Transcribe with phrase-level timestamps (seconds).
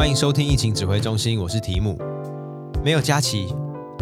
[0.00, 1.94] 欢迎收听疫情指挥中心，我是提姆。
[2.82, 3.54] 没有佳琪，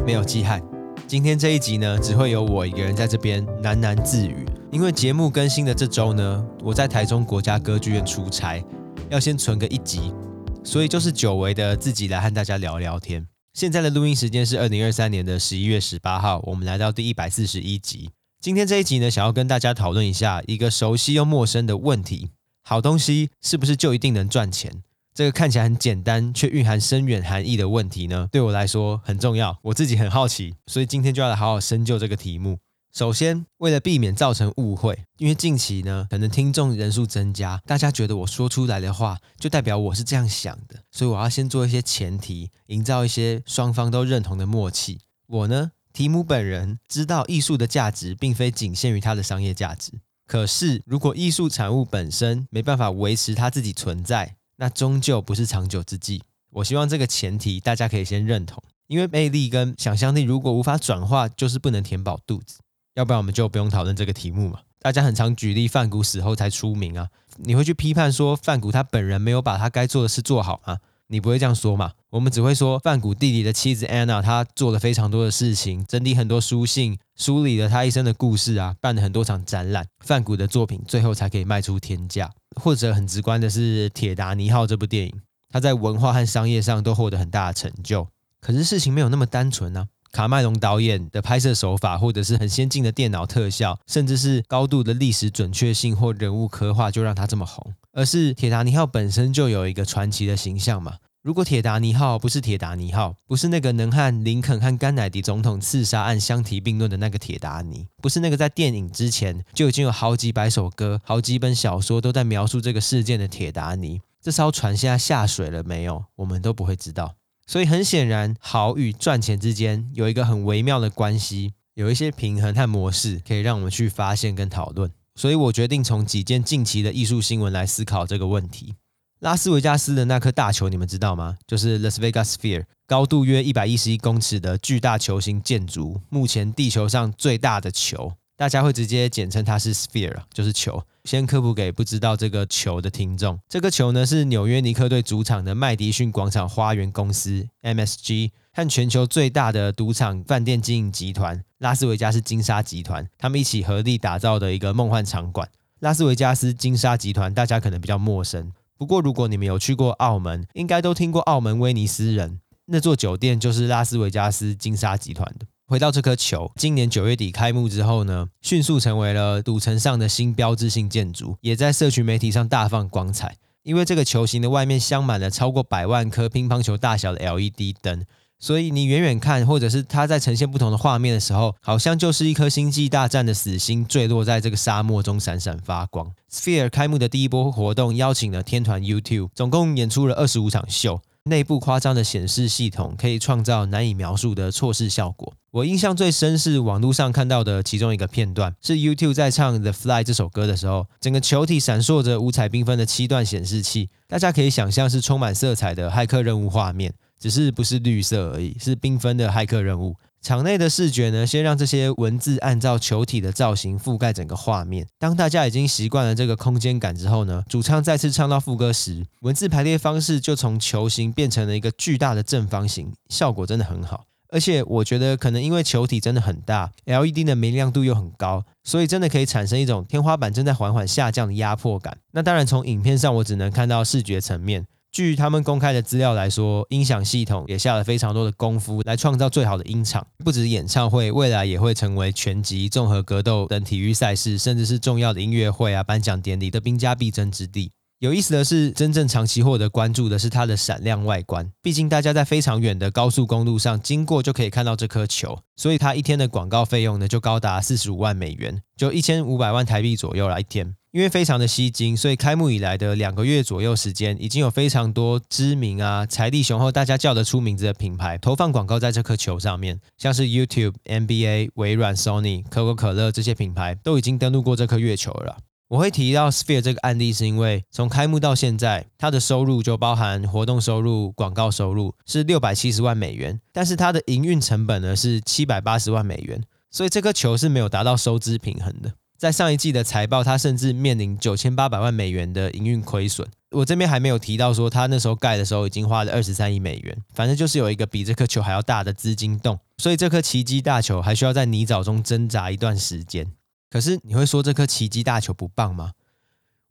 [0.06, 0.62] 没有季汉，
[1.08, 4.46] 今天这一集呢，只会有我一个人在这边喃喃自语。
[4.70, 8.64] 因为节目更新的这周呢，我在台中国家歌剧院出差，
[9.10, 10.14] 要先存个一集，
[10.62, 13.26] 所以就是久违的自己来和大家聊聊天。
[13.54, 18.10] 现在的录音时间是二零二三年的十一月十八号，我们来到第一百四十一集。
[18.40, 22.30] 今天这一集呢，想要跟大家讨论一下一个熟悉又陌生的问题：
[22.62, 24.84] 好东西是不是就一定能赚钱？
[25.18, 32.58] 这个看起来很简单，却蕴含深远含义的问题呢，对我来说很重要，我自己很好奇，所以今天就要来好好深究这个题目。
[32.94, 45.00] 首先，为了避免造成误会，因为近期呢，可能听众人数增加，大家觉得我说出来的话就代表我是这样想的，所以我要先做一些前提，营造一些双方都认同的默契。
[45.26, 49.94] 我呢，提姆本人知道艺术的价值并非仅限于它的商业价值，
[50.28, 56.22] 可是如果艺术产物本身没办法维持它自己存在，那终究不是长久之计。
[56.50, 62.58] 我希望这个前提大家可以先认同，因为魅力跟想象力如果无法转化，就是不能填饱肚子。
[62.94, 64.60] 要不然我们就不用讨论这个题目嘛。
[64.80, 70.78] 大家很常举例范谷死后才出名啊，你会去批判说范谷他本人没有把他该做的事做好吗？
[71.10, 71.92] 你不会这样说嘛？
[72.10, 82.30] 我们只会说范谷弟弟的妻子安娜，她做了非常多的事情，整理很多书信，梳理了他一生的故事啊，办了很多场展览，范谷的作品最后才可以卖出天价。
[82.60, 85.14] 或者很直观的是《铁达尼号》这部电影，
[85.50, 88.06] 它在文化和商业上都获得很大的成就。
[88.40, 89.96] 可是事情没有那么单纯呢、啊。
[90.10, 97.74] 卡麦隆导演的拍摄手法，或者是很先进的电脑特效，甚至是高度的历史准确性或人物刻画，就让它这么红。
[97.92, 100.94] 而是《铁达尼号》本身就有一个传奇的形象嘛。
[101.20, 116.04] 如果铁达尼号不是铁达尼号，不是那个能和林肯和甘乃迪总统刺杀案相提并论的那个铁达尼，不是那个在电影之前就已经有好几百首歌、好几本小说都在描述这个事件的铁达尼，这艘船现在下水了没有？
[116.14, 117.16] 我们都不会知道。
[117.48, 124.88] 所以很显然，好与赚钱之间有一个很微妙的关系，有一些平衡和模式可以让我们去发现跟讨论。
[125.16, 128.76] 所以我决定从几件近期的艺术新闻来思考这个问题。
[129.20, 131.36] 拉斯维加斯的那颗大球，你们知道吗？
[131.44, 140.84] 就是 Las Vegas Sphere，高度约一百一十一公尺的巨大球形建筑，目前地球上最大的球，大家会直接简称它是 Sphere，就是球。
[141.04, 155.48] 先科普给不知道这个球的听众，这个球呢是纽约尼克队主场的麦迪逊广场花园公司 MSG 和全球最大的赌场饭店经营集团拉斯维加斯金沙集团，他们一起合力打造的一个梦幻场馆。
[155.80, 158.52] 拉斯维加斯金沙集团大家可能比较陌生。
[158.78, 165.46] 不过，如果你们有去过澳门，应该都听过澳门威尼斯人那座酒店，就是拉斯维加斯金沙集团的。
[165.66, 173.36] 回到这颗球，今年九月底开幕之后呢，迅速成为了赌城上的新标志性建筑，也在社群媒体上大放光彩。
[173.64, 178.06] 因为这个球形的外面镶满了超过百万颗乒乓球大小的 LED 灯。
[178.38, 186.12] 所以你远远看，或者是它在呈现不同的画面的时候，好像就是一颗星际大战的死星坠落在这个沙漠中闪闪发光。
[186.30, 191.00] Sphere 开幕的第一波活动邀请了天团 YouTube，总共演出了二十五场秀。
[191.24, 195.34] 内部夸张的显示系统可以创造难以描述的错视效果。
[195.50, 206.94] 我印象最深是网络上看到的其中一个片段，是 YouTube 在唱《The Fly》这首歌的时候，整个球体闪烁着五彩缤纷的七段显示器，大家可以想象是充满色彩的骇客任务画面。
[207.18, 209.96] 只是不是绿色而已，是缤纷的骇客任务。
[210.20, 214.86] 场内的视觉呢，先让这些文字按照球体的造型覆盖整个画面。
[214.98, 224.06] 当大家已经习惯了这个空间感之后呢，主唱再次唱到副歌时，文字排列方式就从球形变成了一个巨大的正方形，效果真的很好。
[224.30, 231.96] 而且我觉得可能因为球体真的很大，LED 的明亮度又很高，所以真的可以产生一种天花板正在缓缓下降的压迫感。
[232.12, 234.66] 那当然，从影片上我只能看到视觉层面。
[234.90, 240.04] 据他们公开的资料来说，音响系统也下了非常多的功夫来创造最好的音场。
[240.24, 247.70] 不止演唱会，未来也会成为拳击、综合格斗等体育赛事，甚至是重要的音乐会啊、颁奖典礼的兵家必争之地。
[248.00, 251.50] 有意思的是，真正长期获得关注的是它的闪亮外观。
[251.60, 260.76] 毕竟大家在非常远的高速公路上经过就可以看到这颗球，所以它一天的广告费用呢就高达四十五万美元，就一千五百万台币左右啦，一天。
[260.92, 275.36] 因为非常的吸睛，所以开幕以来的两个月左右时间，已经有非常多知名啊、财力雄厚、大家叫得出名字的品牌投放广告在这颗球上面，像是 YouTube、NBA、微软、Sony、可口可乐这些品牌都已经登陆过这颗月球了。
[275.68, 288.94] 我会提到 Sphere 这个案例，是因为从开幕到现在，它的收入就包含活动收入、广告收入是六百七十万美元，但是它的营运成本呢是七百八十万美元，所以这颗球是没有达到收支平衡的。
[289.18, 293.28] 在上一季的财报，它甚至面临九千八百万美元的营运亏损。
[293.50, 303.26] 我这边还没有提到说他那时候盖的时候已经花了二十三亿美元，反正就是有一个比这颗球还要大的资金洞，所以这颗奇迹大球还需要在泥沼中挣扎一段时间。
[303.70, 305.92] 可是你会说这颗奇迹大球不棒吗？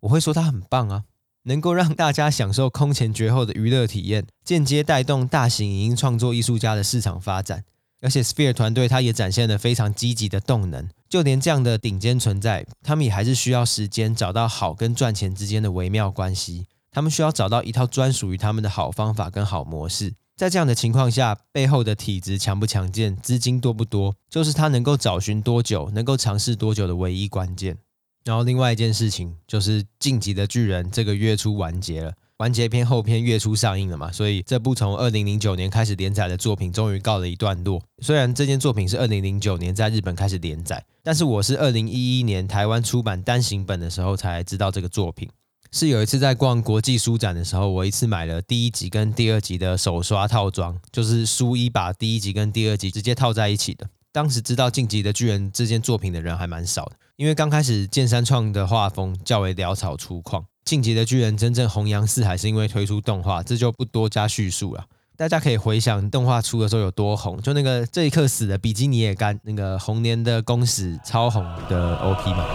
[0.01, 1.03] 我会说它很棒啊，
[1.43, 7.63] 能够让大家享受空前绝后的娱乐体验，间接带动大型影音创作艺术家的市场发展。
[7.99, 16.67] 而且 Sphere 团队他也展现了非常积极的动能，就连这样的顶尖存在，他们也还是需要时间找到好跟赚钱之间的微妙关系。
[16.91, 20.13] 他们需要找到一套专属于他们的好方法跟好模式。
[20.37, 27.75] 在这样的情况下，背后的体质强不强健、资金多不多，就是他能够找寻多久、能够尝试多久的唯一关键。
[28.23, 32.13] 然后另外一件事情就是《晋级的巨人》这个月初完结了。
[32.37, 37.81] 完结篇后篇月初上映了嘛，所以这部从二零零九年开始连载的作品终于告了一段落。
[38.03, 45.27] 虽然这件作品是二零零九年在日本开始连载，但是我是二零一一年台湾出版单行本的时候才知道这个作品。
[45.71, 53.87] 是有一次在逛国际书展的时候，我一次买了第一集跟第二集的手刷套装，就是书一把第一集跟第二集直接套在一起的。
[54.11, 60.43] 当时知道《进击的巨人》这件作品的人还蛮少的，因为刚开始剑山创的画风较为潦草粗犷。
[60.65, 64.85] 进击的巨人真正弘扬四海是因为推出动画，这就不多加叙述了。
[65.15, 72.45] 大家可以回想动画出的时候有多红，就那个这一刻死的比基尼也干，那个红年的公使超红的 OP 嘛。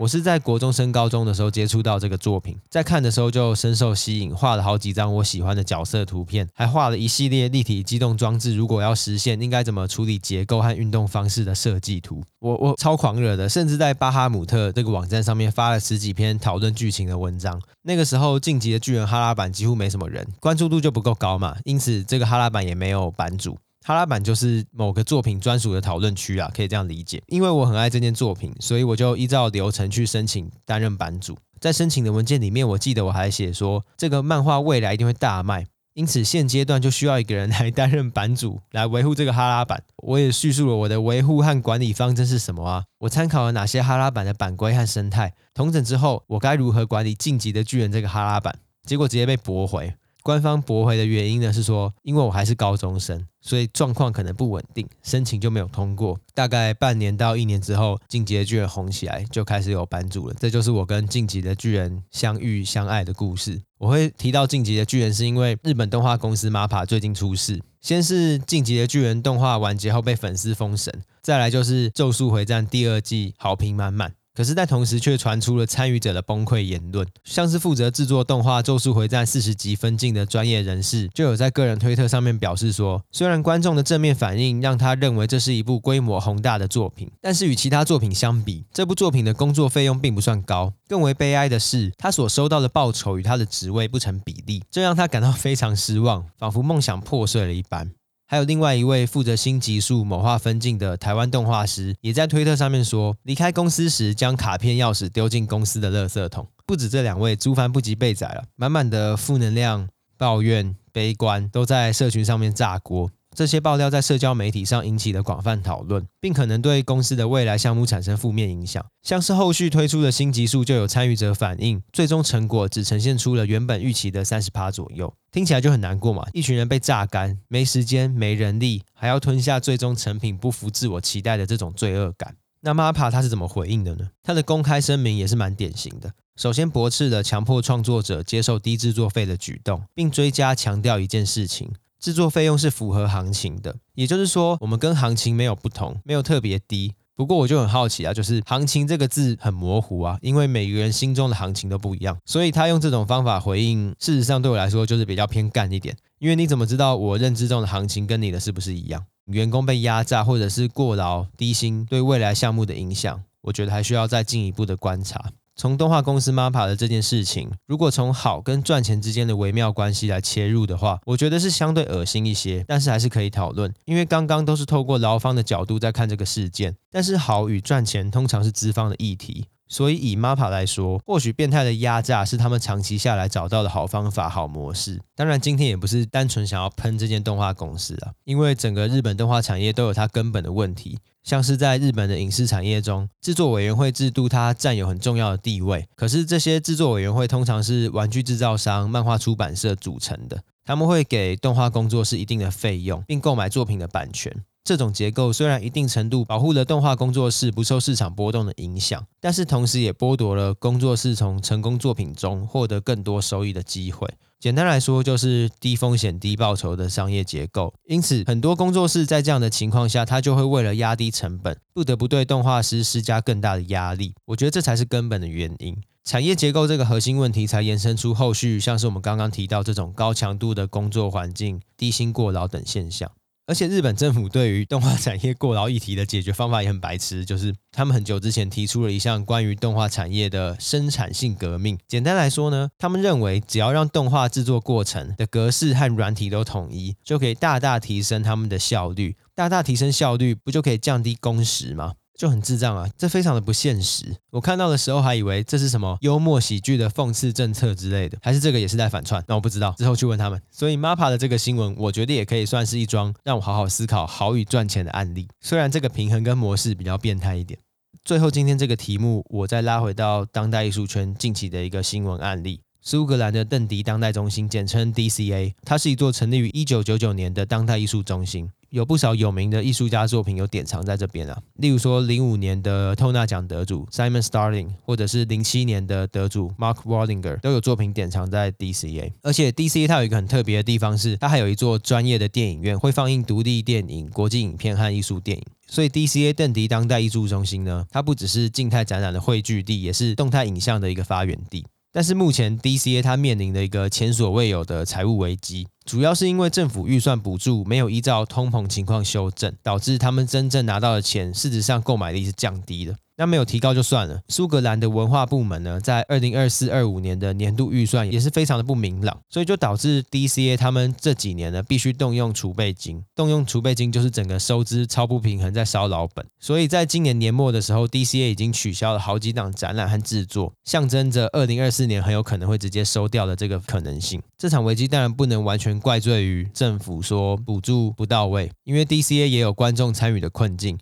[0.00, 12.24] 我是在国中升高中的时候接触到这个作品，在看的时候就深受吸引，画了好几张我喜欢的角色图片，还画了一系列立体机动装置，如果要实现应该怎么处理结构和运动方式的设计图。
[12.38, 17.60] 我我超狂热的，甚至在巴哈姆特这个网站上面发了十几篇讨论剧情的文章。
[17.82, 23.58] 那个时候，晋级的巨人哈拉版几乎没什么人，关注度就不够高嘛，因此这个哈拉版也没有版主。
[23.84, 27.22] 哈拉版就是某个作品专属的讨论区啊，可以这样理解。
[27.28, 31.36] 因为我很爱这件作品，所以我就依照流程去申请担任版主。
[31.58, 39.82] 在申请的文件里面，我记得我还写说，这个漫画未来一定会大卖，因此现阶段就需要一个人来担任版主，来维护这个哈拉版。
[39.96, 48.58] 我也叙述了我的维护和管理方针是什么啊，我参考了哪些哈拉版的版规和生态，同整之后，我该如何管理晋级的巨人这个哈拉版？
[48.84, 49.94] 结果直接被驳回。
[50.30, 56.16] 官方驳回的原因呢是说，因为我还是高中生，所以状况可能不稳定，申请就没有通过。
[56.34, 60.36] 大概半年到一年之后，进击的巨人红起来，就开始有版主了。
[60.38, 63.60] 这就是我跟进击的巨人相遇相爱的故事。
[63.76, 74.12] 我会提到进击的巨人，是因为日本动画公司 MAPA 最近出事，先是进击的巨人动画完结后被粉丝封神，再来就是咒术回战第二季好评满满。
[74.32, 90.72] 可是，在同时却传出了参与者的崩溃言论，像是负责制作动画《咒术回战》四十集分镜的专业人士，就有在个人推特上面表示说，虽然观众的正面反应让他认为这是一部规模宏大的作品，但是与其他作品相比，这部作品的工作费用并不算高。
[90.88, 97.90] 更为悲哀的是，他所收到的报酬与他的职位不成比例，这让他感到非常失望，仿佛梦想破碎了一般。
[98.30, 106.46] 还有另外一位负责新集数某画分镜的台湾动画师，也在推特上面说，离开公司时将卡片钥匙丢进公司的垃圾桶。
[106.64, 113.10] 不止这两位，朱帆不及被宰了，满满的负能量、抱怨、悲观，都在社群上面炸锅。
[113.36, 118.84] 这些爆料在社交媒体上引起了广泛讨论，并可能对公司的未来项目产生负面影响。
[119.02, 126.26] 像是后续推出的新集数，就有参与者反映，最终成果只呈现出了原本预期的三十趴左右，听起来就很难过嘛。
[126.32, 132.34] 一群人被榨干，没时间、没人力，还要吞下最终成品不符自我期待的这种罪恶感。
[132.62, 134.08] 那 MAPPA 他是怎么回应的呢？
[134.22, 136.12] 他的公开声明也是蛮典型的。
[136.36, 141.70] 首先驳斥了强迫创作者接受低制作费的举动，并追加强调一件事情。
[142.00, 146.94] 制作费用是符合行情的，也就是说，我们跟行情没有不同，没有特别低。
[147.14, 155.94] 不过我就很好奇啊，就是“行情”这个字很模糊啊，因为每个人心中的行情都不一样，所以他用这种方法回应，事实上对我来说就是比较偏干一点。
[156.18, 159.04] 因为你怎么知道我认知中的行情跟你的是不是一样？
[159.26, 165.22] 员工被压榨或者是过劳、低薪对未来项目的影响，我觉得还需要再进一步的观察。
[165.60, 173.70] 从动画公司 MAPPA 的这件事情，如果从好跟赚钱之间的微妙关系来切入的话，我觉得是相对恶心一些，但是还是可以讨论。
[173.84, 185.00] 因为刚刚都是透过劳方的角度在看这个事件，但是好与赚钱通常是资方的议题，所以以 MAPPA 来说，或许变态的压榨是他们长期下来找到的好方法、好模式。
[185.14, 190.98] 当然，今天也不是单纯想要喷这间动画公司啊，因为整个日本动画产业都有它根本的问题。
[191.22, 195.86] 像是在日本的影视产业中，制作委员会制度它占有很重要的地位。
[195.94, 204.34] 可是这些制作委员会通常是玩具制造商、漫画出版社组成的，他们会给动画工作室一定的费用，并购买作品的版权。
[204.70, 214.08] 这种结构虽然一定程度保护了动画工作室不受市场波动的影响，但是同时也剥夺了工作室从成功作品中获得更多收益的机会。
[214.38, 217.74] 简单来说，就是低风险低报酬的商业结构。
[217.88, 224.14] 因此，很多工作室在这样的情况下，他就会为了压低成本，不得不对动画师施加更大的压力。
[224.26, 225.76] 我觉得这才是根本的原因。
[226.04, 233.10] 产业结构这个核心问题，才延伸出后续像是我们刚刚提到这种高强度的工作环境、低薪过劳等现象。
[233.46, 241.76] 而且日本政府对于动画产业过劳议题的解决方法也很白痴，就是他们很久之前提出了一项关于动画产业的生产性革命。
[241.88, 249.16] 简单来说呢，他们认为只要让动画制作过程的格式和软体都统一，就可以大大提升他们的效率。
[249.34, 251.94] 大大提升效率，不就可以降低工时吗？
[252.20, 254.14] 就很智障啊，这非常的不现实。
[254.28, 259.24] 我看到的时候还以为这是什么幽默喜剧的讽刺政策之类的，还是这个也是在反串？
[259.26, 260.38] 那我不知道，之后去问他们。
[260.50, 265.26] 所以 MAPA 的这个新闻，我觉得也可以算是一桩让我好好思考好与赚钱的案例。
[265.40, 267.58] 虽然这个平衡跟模式比较变态一点。
[268.04, 278.50] 最后今天这个题目，我再拉回到当代艺术圈近期的一个新闻案例：苏格兰的邓迪当代中心，简称 DCA，它是一座成立于一九九九年的当代艺术中心。
[278.70, 289.12] 有不少有名的艺术家作品有典藏在这边啊，例如说零五年的透纳奖得主 Simon Starling，或者是零七年的得主 Mark Waldinger 都有作品典藏在 DCA。
[289.22, 295.44] 而且 DCA 它有一个很特别的地方是，它还有一座专业的电影院，会放映独立电影、国际影片和艺术电影。
[295.66, 301.66] 所以 DCA 邓迪当代艺术中心呢，它不只是静态展览的汇聚地，也是动态影像的一个发源地。
[301.92, 305.66] 但是目前 DCA 它面临的一个前所未有的财务危机。
[305.90, 312.94] 主要是因为政府预算补助没有依照通膨情况修正，导致他们真正拿到的钱，事实上购买力是降低的。
[313.20, 314.18] 那没有提高就算了。
[314.28, 323.04] 苏格兰的文化部门呢，在二零二四二五年的年度预算也是非常的不明朗，所以就导致 DCA 他们这几年呢必须动用储备金。
[323.14, 326.24] 动用储备金就是整个收支超不平衡，在烧老本。
[326.38, 334.22] 所以在今年年末的时候，DCA 已经取消了好几档展览和制作，象征着二零二四年很有可能会直接收掉的这个可能性。
[334.38, 340.78] 这场危机当然不能完全怪罪于政府说补助不到位，因为 DCA 也有观众参与的困境。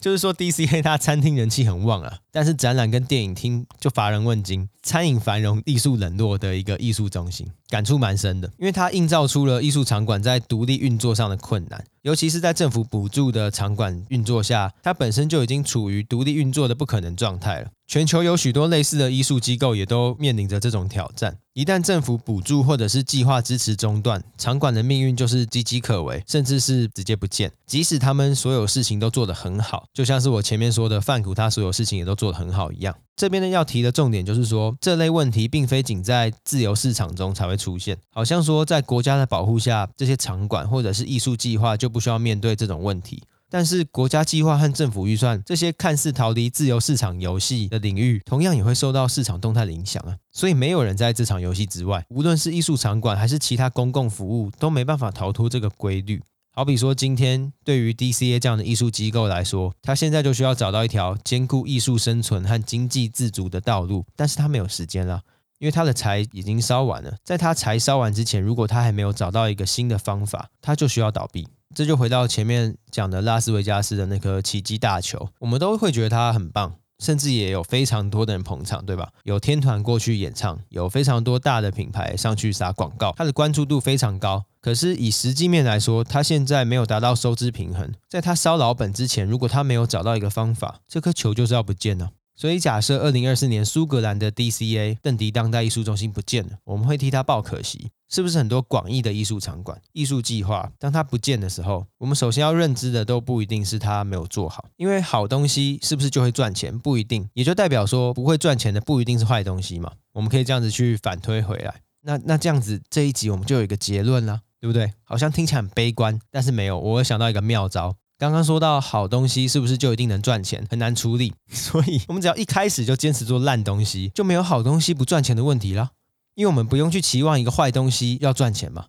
[0.00, 11.84] 就是说，DCA 它餐厅人气很旺啊，但是展览跟电影厅就乏人问津，餐饮繁荣，艺术冷落的一个艺术中心，感触蛮深的，因为它映照出了艺术场馆在独立运作上的困难。
[12.02, 17.68] 尤其是在政府补助的场馆运作下，它本身就已经处于独立运作的不可能状态了。
[17.86, 21.36] 全球有许多类似的艺术机构也都面临着这种挑战。
[21.52, 27.52] 一旦政府补助或者是计划支持中断，场馆的命运就是岌岌可危，甚至是直接不见。
[27.66, 32.94] 即使他们所有事情都做得很好，就像是我前面说的范谷，他所有事情也都做得很好一样。
[33.16, 43.22] 这边呢要提的重点就是说，这类问题并非仅在自由市场中才会出现，好像说在国家的保护下，这些场馆或者是艺术计划就不需要面对这种问题。
[43.52, 50.16] 但是国家计划和政府预算这些看似逃离自由市场游戏的领域，同样也会受到市场动态的影响啊。
[50.30, 56.22] 所以没有人在这场游戏之外，无论是艺术场馆还是其他公共服务，都没办法逃脱这个规律。
[56.52, 65.22] 好比说，今天对于 DCA 这样的艺术机构来说，他现在就需要找到一条兼顾艺术生存和经济自足的道路，但是他没有时间了，
[65.58, 67.16] 因为他的柴已经烧完了。
[67.24, 71.46] 在他柴烧完之前，如果他还没有找到一个新的方法，他就需要倒闭。
[71.72, 79.08] 这就回到前面讲的拉斯维加斯的那颗奇迹大球，我们都会觉得它很棒，甚至也有非常多的人捧场，对吧？
[79.24, 84.44] 有天团过去演唱，有非常多大的品牌上去撒广告，他的关注度非常高。
[84.60, 87.90] 可是以实际面来说，他现在没有达到收支平衡。
[88.08, 92.10] 在他烧老本之前，如果他没有找到一个方法，这颗球就是要不见了。
[92.40, 97.90] 所以假设二零二四年苏格兰的 DCA 邓迪当代艺术中心不见了，我们会替他抱可惜。
[98.08, 106.76] 是不是很多广义的艺术场馆、艺术计划，当它不见的时候，我们首先要认知的都不一定是它没有做好，因为好东西是不是就会赚钱？
[106.78, 109.92] 不一定，也就代表说不会赚钱的不一定是坏东西嘛。
[110.14, 111.82] 我们可以这样子去反推回来。
[112.00, 114.94] 那那这样子这一集我们就有一个结论啦，对不对？
[115.04, 117.94] 好像听起来很悲观，但是没有，我会想到一个妙招。
[118.20, 120.62] 刚刚说到好东西是不是就一定能赚钱？
[120.68, 125.92] 很难处理， 所以我们只要一开始就坚持做烂东西，就没有好东西不赚钱的问题了。
[126.34, 128.84] 因为我们不用去期望一个坏东西要赚钱嘛，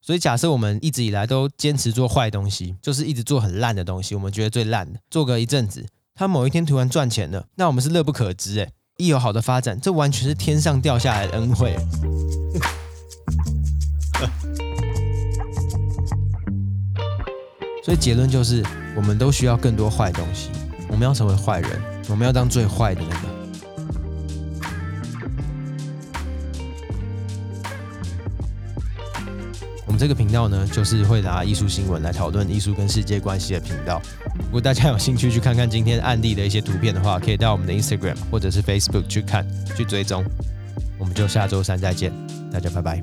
[0.00, 8.72] 所以假设我们一直以来都坚持做坏东西，就是一直做很烂的东西，我们觉得最烂的，做个一阵子，它某一天突然赚钱了，那我们是乐不可支诶。
[8.96, 11.76] 一有好的发展，这完全是天上掉下来的恩惠。
[17.84, 18.64] 所以结论就是，
[18.96, 20.48] 我们都需要更多坏东西，
[20.88, 21.70] 我们要成为坏人，
[22.08, 23.28] 我们要当最坏的那个。
[29.86, 34.00] 我们这个频道呢，就是会拿艺术新闻来讨论艺术跟世界关系的频道。
[34.46, 40.24] 如果大家有兴趣去看看今天案例的一些图片的话，可以到我们的 Instagram 或者是 Facebook 去看去追踪。
[40.98, 42.10] 我们就下周三再见，
[42.50, 43.02] 大家拜拜。